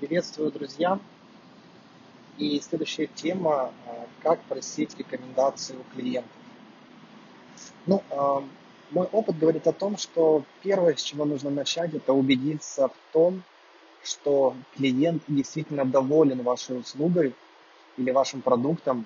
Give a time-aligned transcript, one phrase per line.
[0.00, 0.98] Приветствую, друзья!
[2.38, 6.32] И следующая тема, а, как просить рекомендации у клиентов.
[7.84, 8.42] Ну, а,
[8.92, 13.42] мой опыт говорит о том, что первое, с чего нужно начать, это убедиться в том,
[14.02, 17.34] что клиент действительно доволен вашей услугой
[17.98, 19.04] или вашим продуктом.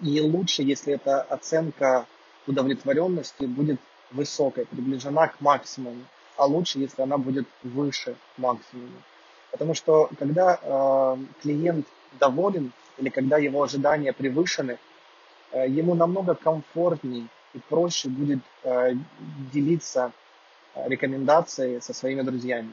[0.00, 2.06] И лучше, если эта оценка
[2.46, 3.80] удовлетворенности будет
[4.12, 6.04] высокой, приближена к максимуму,
[6.36, 9.02] а лучше, если она будет выше максимума.
[9.58, 11.84] Потому что когда э, клиент
[12.20, 14.78] доволен или когда его ожидания превышены,
[15.50, 18.92] э, ему намного комфортней и проще будет э,
[19.52, 20.12] делиться
[20.76, 22.72] э, рекомендацией со своими друзьями.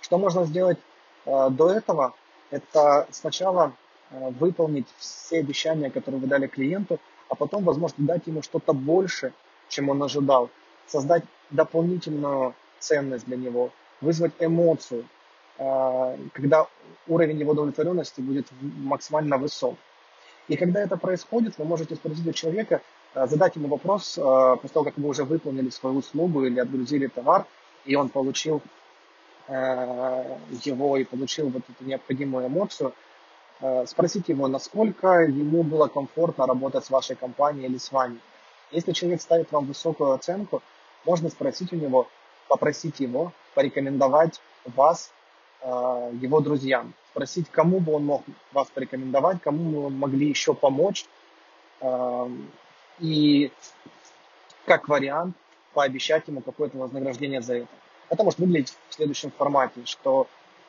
[0.00, 0.78] Что можно сделать
[1.26, 2.14] э, до этого?
[2.50, 3.74] Это сначала
[4.10, 9.34] э, выполнить все обещания, которые вы дали клиенту, а потом, возможно, дать ему что-то больше,
[9.68, 10.48] чем он ожидал,
[10.86, 15.04] создать дополнительную ценность для него, вызвать эмоцию–
[15.58, 16.68] когда
[17.08, 19.76] уровень его удовлетворенности будет максимально высок.
[20.46, 22.80] И когда это происходит, вы можете спросить у человека,
[23.14, 27.06] а, задать ему вопрос, а, после того, как вы уже выполнили свою услугу или отгрузили
[27.06, 27.46] товар,
[27.84, 28.62] и он получил
[29.48, 32.92] его и получил вот эту необходимую эмоцию,
[33.86, 38.18] спросите его, насколько ему было комфортно работать с вашей компанией или с вами.
[38.72, 40.62] Если человек ставит вам высокую оценку,
[41.06, 42.08] можно спросить у него,
[42.46, 45.17] попросить его порекомендовать вас Э,
[45.62, 51.04] его друзьям, спросить, кому бы он мог вас порекомендовать, кому бы вы могли еще помочь.
[51.80, 52.50] Эм,
[53.00, 53.52] и
[54.66, 55.36] как вариант
[55.72, 57.68] пообещать ему какое-то вознаграждение за это.
[58.08, 60.26] Это может выглядеть в следующем формате, что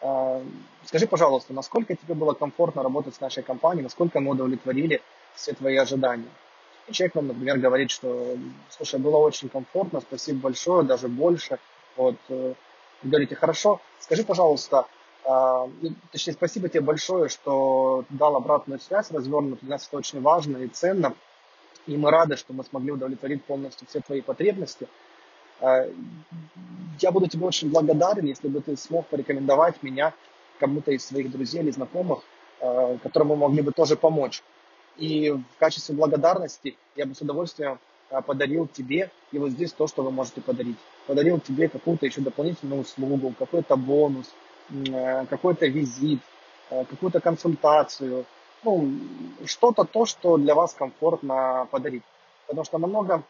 [0.00, 0.44] э,
[0.84, 5.02] скажи, пожалуйста, насколько тебе было комфортно работать с нашей компанией, насколько мы удовлетворили
[5.34, 6.28] все твои ожидания.
[6.88, 8.36] И человек вам, например, говорит, что,
[8.70, 11.58] слушай, было очень комфортно, спасибо большое, даже больше.
[11.96, 12.54] Вот, э,
[13.02, 14.86] вы говорите, хорошо, скажи, пожалуйста,
[15.24, 15.68] а,
[16.10, 19.60] точнее, спасибо тебе большое, что дал обратную связь развернутую.
[19.62, 21.14] Для нас это очень важно и ценно.
[21.86, 24.88] И мы рады, что мы смогли удовлетворить полностью все твои потребности.
[25.60, 25.86] А,
[27.00, 30.12] я буду тебе очень благодарен, если бы ты смог порекомендовать меня
[30.58, 32.20] кому-то из своих друзей или знакомых,
[32.60, 34.42] а, мы могли бы тоже помочь.
[34.96, 37.78] И в качестве благодарности я бы с удовольствием
[38.26, 40.76] подарил тебе и вот здесь то, что вы можете подарить
[41.06, 44.32] подарил тебе какую-то еще дополнительную услугу, какой-то бонус,
[44.70, 46.20] э, какой-то визит,
[46.70, 48.24] э, какую-то консультацию,
[48.64, 48.92] ну,
[49.44, 52.02] что-то то, что для вас комфортно подарить.
[52.46, 53.22] Потому что намного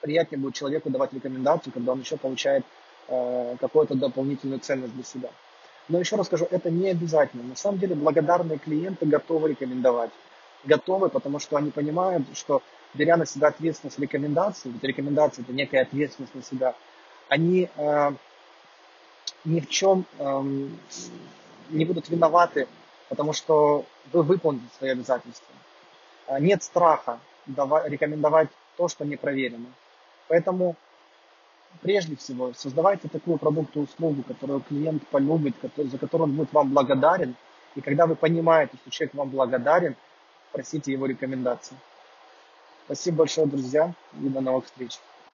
[0.00, 2.64] приятнее будет человеку давать рекомендацию, когда он еще получает
[3.08, 5.30] э, какую-то дополнительную ценность для себя.
[5.88, 7.44] Но еще раз скажу, это не обязательно.
[7.44, 10.10] На самом деле благодарные клиенты готовы рекомендовать.
[10.64, 12.60] Готовы, потому что они понимают, что
[12.94, 16.74] беря на себя ответственность рекомендаций, ведь рекомендация это некая ответственность на себя,
[17.28, 18.12] они э,
[19.44, 20.42] ни в чем э,
[21.70, 22.68] не будут виноваты,
[23.08, 25.54] потому что вы выполните свои обязательства.
[26.28, 29.66] Э, нет страха давать, рекомендовать то, что не проверено.
[30.28, 30.76] Поэтому
[31.82, 36.52] прежде всего создавайте такую продукт и услугу, которую клиент полюбит, который, за которую он будет
[36.52, 37.34] вам благодарен.
[37.74, 39.96] И когда вы понимаете, что человек вам благодарен,
[40.52, 41.76] просите его рекомендации.
[42.86, 44.98] Спасибо большое, друзья, и до новых встреч.